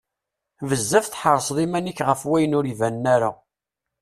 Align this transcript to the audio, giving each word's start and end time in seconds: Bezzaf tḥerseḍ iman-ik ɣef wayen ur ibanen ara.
Bezzaf 0.69 1.05
tḥerseḍ 1.07 1.57
iman-ik 1.65 1.99
ɣef 2.07 2.21
wayen 2.29 2.55
ur 2.59 2.65
ibanen 2.67 3.05
ara. 3.15 3.31